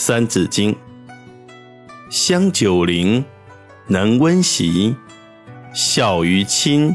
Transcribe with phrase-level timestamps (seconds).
[0.00, 0.72] 三字经》：
[2.08, 3.24] 香九龄，
[3.88, 4.94] 能温席，
[5.74, 6.94] 孝于亲，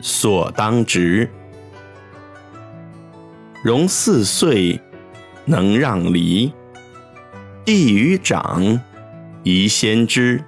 [0.00, 1.28] 所当执。
[3.62, 4.80] 融四岁，
[5.44, 6.50] 能让梨。
[7.62, 8.80] 弟于长，
[9.42, 10.42] 宜先知。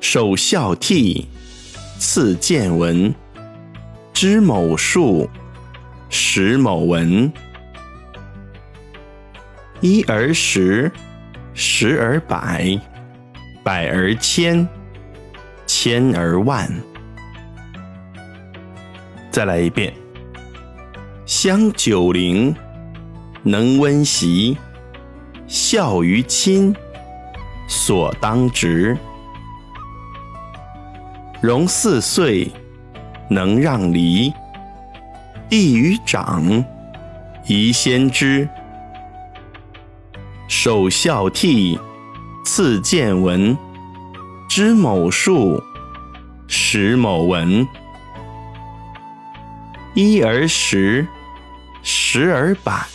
[0.00, 1.24] 首孝悌，
[2.00, 3.14] 次见闻。
[4.12, 5.30] 知某数，
[6.10, 7.32] 识某文。
[9.80, 10.90] 一而十，
[11.52, 12.80] 十而百，
[13.62, 14.66] 百而千，
[15.66, 16.68] 千而万。
[19.30, 19.92] 再来一遍。
[21.26, 22.54] 香九龄，
[23.42, 24.56] 能温席，
[25.46, 26.74] 孝于亲，
[27.68, 28.96] 所当执。
[31.42, 32.50] 融四岁，
[33.28, 34.32] 能让梨。
[35.48, 36.64] 弟于长，
[37.46, 38.48] 宜先知。
[40.58, 41.78] 首孝悌，
[42.42, 43.54] 次见闻。
[44.48, 45.62] 知某数，
[46.48, 47.68] 识某文。
[49.92, 51.06] 一而十，
[51.82, 52.86] 十而百，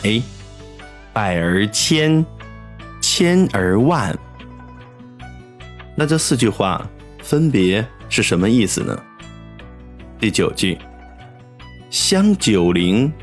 [1.13, 2.25] 百而千，
[2.99, 4.17] 千而万。
[5.95, 6.83] 那这四句话
[7.21, 8.99] 分别是什么意思呢？
[10.19, 10.79] 第九句，
[11.91, 13.13] 香九龄，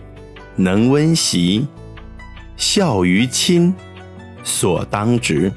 [0.54, 1.66] 能温席，
[2.56, 3.74] 孝于亲。
[4.48, 5.52] 所当执。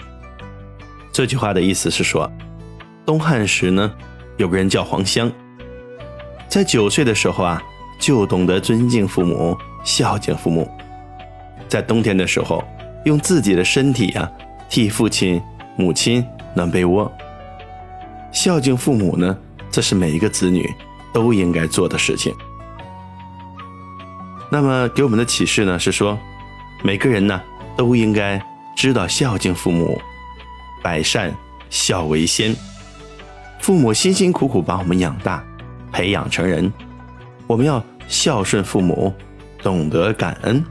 [1.13, 2.29] 这句话的意思是说，
[3.05, 3.91] 东汉时呢，
[4.35, 5.31] 有个人叫黄香，
[6.49, 7.63] 在九岁的时候啊，
[7.99, 10.69] 就懂得尊敬父母、孝敬父母。
[11.69, 12.61] 在冬天的时候，
[13.05, 14.29] 用自己的身体啊，
[14.69, 15.41] 替父亲、
[15.77, 17.09] 母亲暖被窝。
[18.33, 19.37] 孝敬父母呢，
[19.71, 20.69] 这是每一个子女
[21.13, 22.35] 都应该做的事情。
[24.49, 26.19] 那么给我们的启示呢，是说，
[26.83, 27.41] 每个人呢，
[27.77, 28.41] 都应该。
[28.81, 30.01] 知道孝敬父母，
[30.81, 31.31] 百善
[31.69, 32.55] 孝为先。
[33.59, 35.45] 父母辛辛苦苦把我们养大，
[35.91, 36.73] 培养成人，
[37.45, 39.13] 我们要孝顺父母，
[39.61, 40.65] 懂得感恩。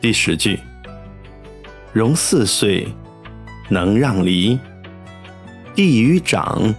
[0.00, 0.60] 第十句，
[1.92, 2.86] 融四岁，
[3.68, 4.56] 能让梨。
[5.74, 6.72] 弟于长，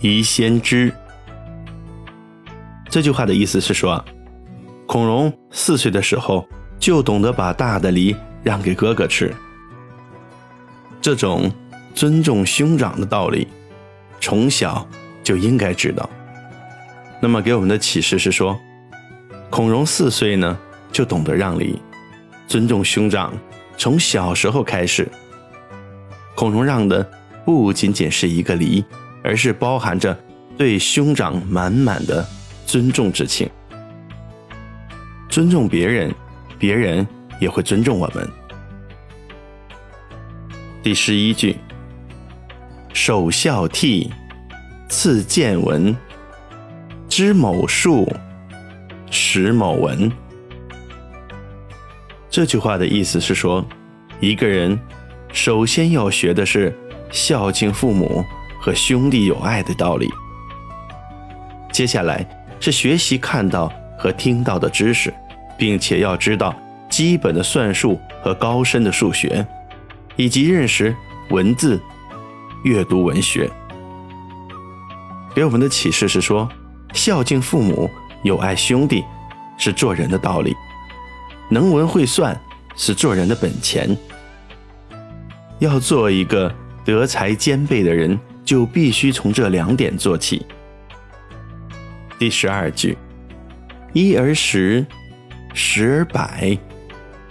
[0.00, 0.90] 宜先知。
[2.88, 4.02] 这句话的意思是说，
[4.86, 6.48] 孔融四岁的时候。
[6.78, 9.34] 就懂得把大的梨让给哥哥吃，
[11.00, 11.50] 这种
[11.94, 13.48] 尊重兄长的道理，
[14.20, 14.88] 从小
[15.22, 16.08] 就应该知道。
[17.20, 18.58] 那么给我们的启示是说，
[19.50, 20.56] 孔融四岁呢
[20.92, 21.80] 就懂得让梨，
[22.46, 23.32] 尊重兄长，
[23.76, 25.06] 从小时候开始，
[26.36, 27.06] 孔融让的
[27.44, 28.84] 不仅仅是一个梨，
[29.24, 30.16] 而是包含着
[30.56, 32.24] 对兄长满满的
[32.64, 33.50] 尊重之情，
[35.28, 36.14] 尊重别人。
[36.58, 37.06] 别人
[37.40, 38.28] 也会尊重我们。
[40.82, 41.56] 第十一句：
[42.92, 44.10] 首孝悌，
[44.88, 45.96] 次见闻。
[47.08, 48.06] 知某数，
[49.10, 50.10] 识某文。
[52.30, 53.64] 这句话的意思是说，
[54.20, 54.78] 一个人
[55.32, 56.72] 首先要学的是
[57.10, 58.24] 孝敬父母
[58.60, 60.08] 和兄弟友爱的道理，
[61.72, 62.24] 接下来
[62.60, 65.12] 是学习看到和听到的知识。
[65.58, 66.54] 并且要知道
[66.88, 69.44] 基本的算术和高深的数学，
[70.16, 70.94] 以及认识
[71.30, 71.78] 文字、
[72.62, 73.50] 阅读文学。
[75.34, 76.48] 给我们的启示是说，
[76.94, 77.90] 孝敬父母、
[78.22, 79.04] 友爱兄弟
[79.58, 80.52] 是做人的道理；
[81.50, 82.40] 能文会算
[82.76, 83.94] 是做人的本钱。
[85.58, 86.54] 要做一个
[86.84, 90.46] 德才兼备的人，就必须从这两点做起。
[92.18, 92.96] 第十二句，
[93.92, 94.86] 一而十。
[95.54, 96.58] 十而百，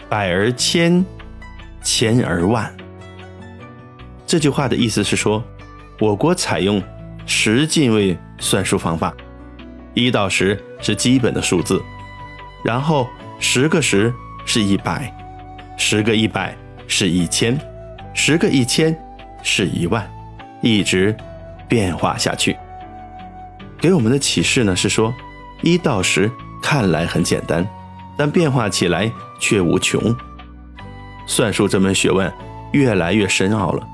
[0.10, 1.06] 百而千，
[1.84, 2.72] 千而万。
[4.26, 5.44] 这句话的意思是说，
[6.00, 6.82] 我国采用
[7.26, 9.14] 十进位算术方法，
[9.94, 11.82] 一到十是基本的数字，
[12.64, 13.08] 然后
[13.40, 14.14] 十个十
[14.46, 15.14] 是一百，
[15.78, 16.56] 十个一百
[16.88, 17.58] 是一千，
[18.14, 18.98] 十个一千
[19.42, 20.06] 是一万，
[20.62, 21.16] 一直
[21.68, 22.58] 变化下去。
[23.80, 25.14] 给我们的启示呢是说，
[25.62, 26.30] 一到十
[26.62, 27.66] 看来很简单。
[28.18, 30.16] 但变化起来却无穷。
[31.26, 32.32] 算术这门学问
[32.72, 33.88] 越来越深奥了，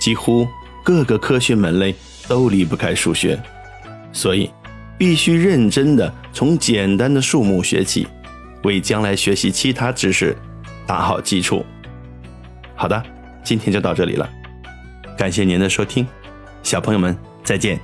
[0.00, 0.48] 几乎
[0.82, 1.94] 各个科学门类
[2.26, 3.40] 都离不开数学，
[4.12, 4.50] 所以
[4.98, 8.06] 必须认真的从简单的数目学起，
[8.64, 10.36] 为将来学习其他知识
[10.86, 11.64] 打好基础。
[12.74, 13.02] 好的，
[13.44, 14.28] 今天就到这里了，
[15.16, 16.06] 感谢您的收听，
[16.62, 17.78] 小朋友们再见。